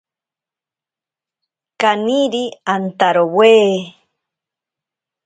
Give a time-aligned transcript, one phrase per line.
[1.81, 2.41] Kaniri
[2.73, 3.53] antarowe.